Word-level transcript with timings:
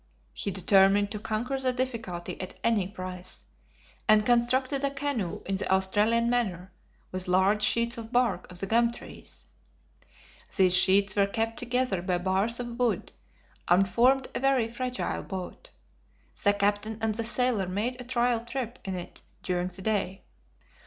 He 0.33 0.49
determined 0.49 1.11
to 1.11 1.19
conquer 1.19 1.59
the 1.59 1.71
difficulty 1.71 2.41
at 2.41 2.55
any 2.63 2.87
price, 2.87 3.43
and 4.07 4.25
constructed 4.25 4.83
a 4.83 4.89
canoe 4.89 5.43
in 5.45 5.57
the 5.57 5.71
Australian 5.71 6.27
manner, 6.27 6.71
with 7.11 7.27
large 7.27 7.61
sheets 7.61 7.99
of 7.99 8.11
bark 8.11 8.51
of 8.51 8.59
the 8.61 8.65
gum 8.65 8.91
trees. 8.91 9.45
These 10.57 10.75
sheets 10.75 11.15
were 11.15 11.27
kept 11.27 11.57
together 11.59 12.01
by 12.01 12.17
bars 12.17 12.59
of 12.59 12.79
wood, 12.79 13.11
and 13.67 13.87
formed 13.87 14.27
a 14.33 14.39
very 14.39 14.67
fragile 14.67 15.21
boat. 15.21 15.69
The 16.43 16.53
captain 16.53 16.97
and 16.99 17.13
the 17.13 17.23
sailor 17.23 17.67
made 17.67 18.01
a 18.01 18.03
trial 18.03 18.43
trip 18.43 18.79
in 18.83 18.95
it 18.95 19.21
during 19.43 19.67
the 19.67 19.83
day. 19.83 20.23